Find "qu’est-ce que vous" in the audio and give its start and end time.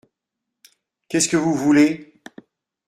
1.09-1.53